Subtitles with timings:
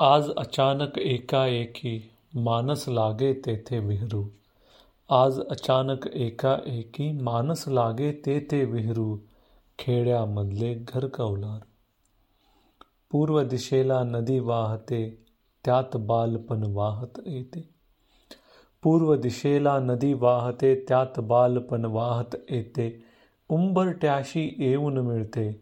[0.00, 4.30] आज अचानक एकाएकी मानस लागे तेथे विहरू।
[5.10, 9.18] आज अचानक एकाएकी मानस लागे तेथे विहरू
[9.78, 11.60] खेड्यामधले घर कौलार।
[13.10, 15.24] पूर्व दिशेला नदी वाहते
[15.64, 17.68] त्यात बालपण वाहत येते।
[18.82, 23.04] पूर्व दिशेला नदी वाहते त्यात बालपण वाहत येते।
[23.48, 25.60] उंबरट्याशी येऊन मिळते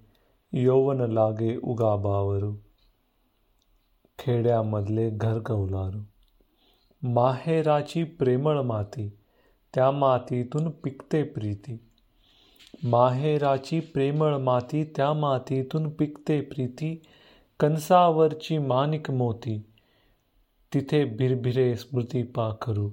[0.52, 2.54] यौवन लागे उगाबावरू।
[4.18, 5.98] खेड्यामधले घर कौलारू
[7.02, 9.08] माहेराची प्रेमळ माती
[9.74, 11.78] त्या मातीतून पिकते प्रीती.
[12.82, 17.02] माहेराची प्रेमळ माती त्या मातीतून पिकते प्रीती.
[17.60, 19.62] कंसावरची मानिक मोती
[20.74, 22.90] तिथे भिरभिरे स्मृती पाखरू.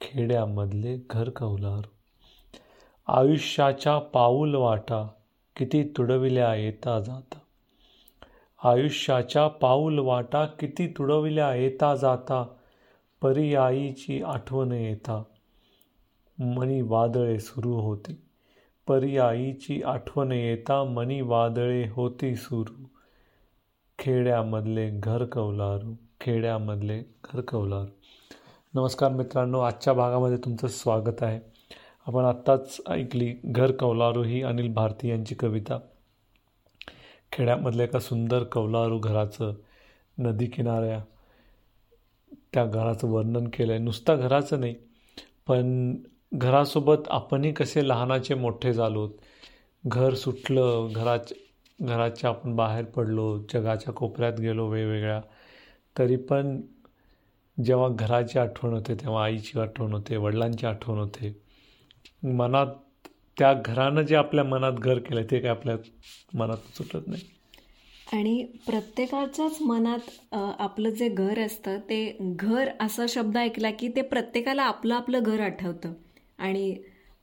[0.00, 1.88] खेड्यामधले घर कौलारू
[3.06, 5.08] आयुष्याच्या पाऊल वाटा
[5.56, 7.38] किती तुडविल्या येता जाता.
[8.64, 12.46] आयुष्याच्या पाऊल वाटा किती तुडविल्या येता जाता
[13.22, 15.22] पर्यायीची आठवण येता.
[16.38, 18.20] मनी वादळे सुरू होती.
[18.86, 22.84] पर्यायीची आठवण येता मनी वादळे होती सुरू.
[23.98, 27.90] खेड्यामधले घर कौलारू खेड्यामधले घर कौलारू.
[28.74, 31.40] नमस्कार मित्रांनो आजच्या भागामध्ये तुमचं स्वागत आहे.
[32.06, 35.78] आपण आत्ताच ऐकली घर कौलारू ही अनिल भारती यांची कविता.
[37.32, 39.54] खेड्यामधल्या एका सुंदर कौलारू घराचं
[40.18, 41.00] नदी किनाऱ्या
[42.52, 44.74] त्या घराचं वर्णन केलं आहे नुसता घराचं नाही
[45.46, 45.94] पण
[46.34, 49.10] घरासोबत आपणही कसे लहानाचे मोठे झालोत.
[49.84, 51.32] घर सुटलं घराच
[51.80, 55.20] घराच्या आपण बाहेर पडलो जगाच्या कोपऱ्यात गेलो वेगवेगळ्या.
[55.96, 56.60] तरी पण
[57.64, 61.34] जेव्हा घराची आठवण होते तेव्हा आईची आठवण होते वडिलांची आठवण होते
[62.22, 62.66] मनात
[63.36, 65.76] त्या घरानं जे आपल्या मनात घर केलं ते काय आपल्या
[66.34, 67.22] मनात सुटत नाही.
[68.12, 74.62] आणि प्रत्येकाच्याच मनात आपलं जे घर असतं ते घर असा शब्द ऐकला की ते प्रत्येकाला
[74.62, 75.92] आपलं आपलं घर आठवतं.
[76.38, 76.74] आणि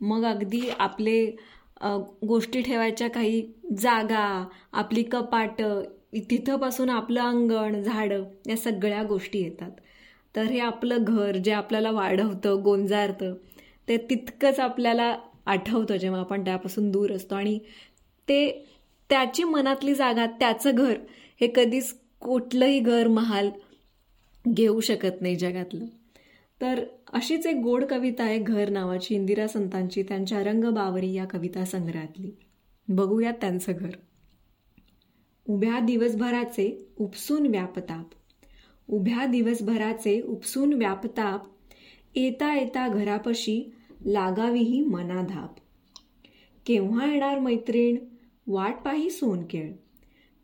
[0.02, 1.26] मग अगदी आपले
[2.28, 3.42] गोष्टी ठेवायच्या काही
[3.80, 4.26] जागा
[4.74, 5.82] आपली कपाटं
[6.30, 9.72] तिथंपासून आपलं अंगण झाडं या सगळ्या गोष्टी येतात.
[10.36, 13.34] तर हे आपलं घर जे आपल्याला वाढवतं गोंजारतं
[13.88, 15.16] ते तितकंच आपल्याला
[15.50, 17.36] आठवतं जेव्हा आपण त्यापासून दूर असतो.
[17.36, 17.60] आणि
[18.28, 18.66] ते
[19.10, 20.98] त्याची मनातली जागा त्याचं घर
[21.42, 23.50] हे कधीच कुठलंही घर महाल
[24.48, 25.86] घेऊ शकत नाही जगातलं.
[26.62, 26.84] तर
[27.14, 32.32] अशीच एक गोड कविता आहे घर नावाची इंदिरा संतांची त्यांच्या रंग बावरी या कविता संग्रहातली.
[32.88, 33.90] बघूयात त्यांचं घर.
[35.48, 38.10] उभ्या दिवसभराचे उपसून व्यापताप.
[38.90, 41.46] उभ्या दिवसभराचे उपसून व्यापताप.
[42.16, 43.74] येता येता घरापशी
[44.06, 45.56] लागावीही मनाधाप.
[46.66, 47.98] केव्हा येणार मैत्रीण?
[48.48, 49.72] वाट पाही सोनकेळ.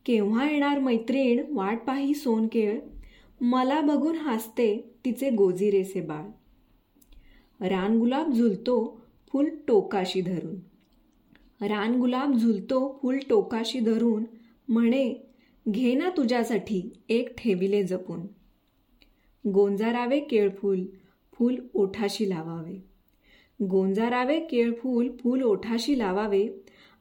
[0.05, 1.43] केव्हा येणार मैत्रीण?
[1.49, 2.79] वाट पाही सोनकेळ.
[3.41, 6.25] मला बघून हसते तिचे गोजिरेसे बाळ.
[7.67, 9.01] रानगुलाब झुलतो
[9.31, 10.55] फुल टोकाशी धरून.
[11.66, 14.23] रानगुलाब झुलतो फुल टोकाशी धरून
[14.67, 15.13] म्हणे
[15.69, 18.22] घे ना तुझ्यासाठी एक ठेविले जपून.
[19.49, 20.85] गोंजारावे केळफूल
[21.33, 22.94] फूल ओठाशी लावावे.
[23.61, 26.47] गोंजारावे केळफूल फूल ओठाशी लावावे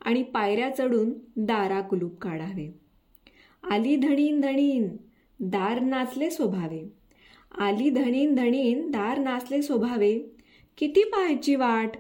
[0.01, 2.81] आणि पायऱ्या चढून दारा कुलूप काढावे.
[3.71, 4.97] आली धणीन धणीन
[5.41, 6.93] दार नाचले स्वभावे.
[7.59, 10.19] आली धणीन धणीन दार नाचले स्वभावे.
[10.79, 11.91] किती पाहायची वाट?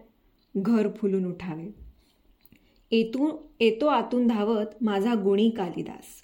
[0.57, 1.75] घर फुलून उठावे.
[2.91, 6.23] येतू येतो आतून धावत माझा गुणी कालिदास.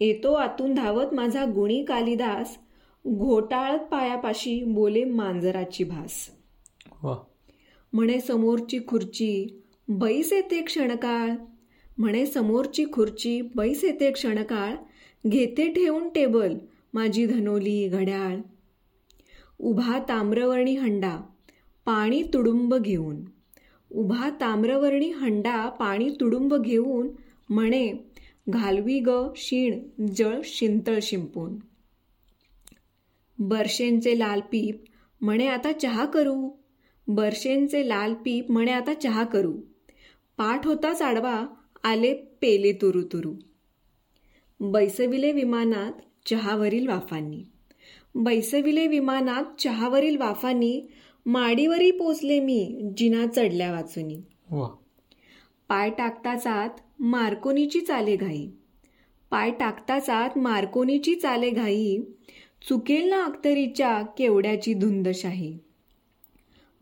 [0.00, 2.58] येतो आतून धावत माझा गुणी कालिदास
[3.06, 6.30] घोटाळत पायापाशी बोले मांजराची भास.
[7.92, 11.30] म्हणे समोरची खुर्ची बैस येते क्षणकाळ.
[11.98, 14.74] म्हणे समोरची खुर्ची बैस येते क्षणकाळ.
[15.28, 16.54] घेते ठेवून टेबल
[16.94, 18.36] माझी धनोली घड्याळ.
[19.58, 21.16] उभा ताम्रवर्णी हंडा
[21.84, 23.24] पाणी तुडुंब घेऊन.
[23.90, 27.08] उभा ताम्रवर्णी हंडा पाणी तुडुंब घेऊन.
[27.48, 27.92] म्हणे
[28.48, 29.78] घालवी ग शीण
[30.16, 31.56] जळ शिंतळ शिंपून.
[33.38, 34.84] बर्शेंचे लाल पीप
[35.20, 36.50] म्हणे आता चहा करू.
[37.08, 39.52] बर्शेंचे लाल पीप म्हणे आता चहा करू.
[40.36, 41.46] पाठ होताच आडवा
[41.84, 43.32] आले पेले तुरु तुरु.
[44.60, 45.92] बैसविले विमानात
[46.26, 47.42] चहावरील वाफांनी.
[48.14, 50.82] बैसविले विमानात चहावरील वाफांनी
[51.26, 54.20] माडीवरी पोचले मी जिना चढल्या वाचुनी.
[55.68, 58.48] पाय टाकताच आत मार्कोनीची चाले घाई.
[59.30, 61.98] पाय टाकताच आत मार्कोनीची चाले घाई.
[62.68, 65.58] चुकेल ना अख्तरीच्या केवड्याची धुंदशाही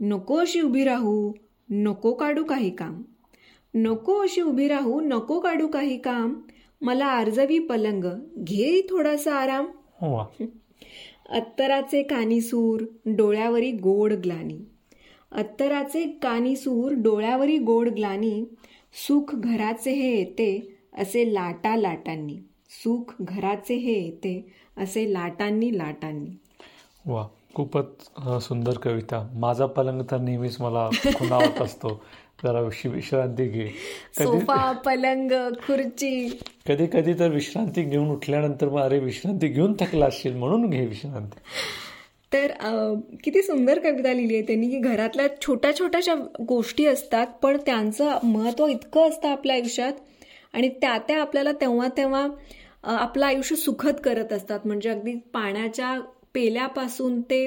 [0.00, 1.32] नको अशी उभी राहू
[1.70, 3.02] नको काढू काही काम.
[3.74, 6.34] नको अशी उभी राहू नको काढू काही काम.
[6.80, 8.04] मला आर्जवी पलंग
[8.38, 9.66] घे थोडासा आराम.
[11.28, 14.58] अत्तराचे कानीसूर डोळ्यावरी गोड ग्लानी.
[15.32, 18.44] अत्तराचे कानीसूर डोळ्यावरी गोड ग्लानी.
[19.06, 22.36] सुख घराचे हे येते असे लाटा लाटांनी.
[22.70, 26.30] सुख घराचे हे येते असे लाटांनी लाटांनी.
[27.06, 27.28] वा.
[27.54, 27.84] खूपच
[28.42, 29.28] सुंदर कविता.
[29.34, 32.04] माझा पलंग तर नेहमीच मला खुणावत असतो.
[32.44, 33.68] जरा विश- विश्रांती घे.
[34.14, 36.38] सोफा पलंग खुर्ची.
[36.68, 41.38] कधी कधी तर विश्रांती घेऊन उठल्यानंतर मग अरे विश्रांती घेऊन थकला असशील म्हणून घे विश्रांती.
[42.32, 42.52] तर
[43.24, 46.14] किती सुंदर कविता लिहिली आहे त्यांनी की घरातल्या छोट्या छोट्याशा
[46.48, 49.92] गोष्टी असतात पण त्यांचं महत्त्व इतकं असतं आपल्या आयुष्यात
[50.52, 52.28] आणि त्या त्या आपल्याला तेव्हा तेव्हा
[52.82, 54.60] आपलं आयुष्य सुखद करत असतात.
[54.64, 56.00] म्हणजे अगदी पाण्याच्या
[56.34, 57.46] पेल्यापासून ते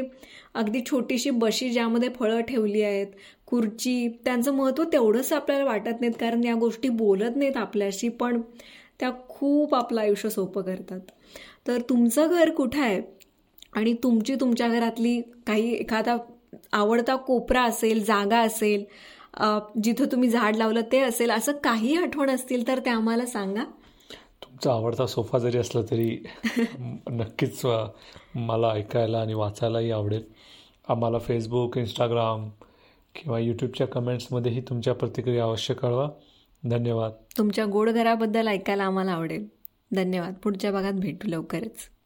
[0.54, 3.08] अगदी छोटीशी बशी ज्यामध्ये फळं ठेवली आहेत
[3.48, 8.42] खुर्ची त्यांचं महत्त्व तेवढंच आपल्याला वाटत नाहीत कारण या गोष्टी बोलत नाहीत आपल्याशी पण
[9.00, 11.00] त्या खूप आपलं आयुष्य सोपं करतात.
[11.68, 13.02] तर तुमचं घर कुठं आहे?
[13.74, 16.16] आणि तुमची तुमच्या घरातली काही एखादा
[16.74, 18.84] आवडता कोपरा असेल जागा असेल
[19.84, 23.64] जिथं तुम्ही झाड लावलं ते असेल असं काही आठवण असतील तर ते आम्हाला सांगा.
[24.58, 26.24] तुमचा आवडता सोफा जरी असला तरी
[27.10, 27.66] नक्कीच
[28.36, 30.24] मला ऐकायला आणि वाचायलाही आवडेल.
[30.88, 32.50] आम्हाला फेसबुक इंस्टाग्राम
[33.16, 36.10] किंवा यूट्यूबच्या कमेंट्समध्येही तुमच्या प्रतिक्रिया अवश्य कळवा.
[36.64, 37.12] धन्यवाद.
[37.38, 39.48] तुमच्या गोड घराबद्दल ऐकायला आम्हाला आवडेल.
[39.96, 40.34] धन्यवाद.
[40.44, 41.97] पुढच्या भागात भेटू लवकरच.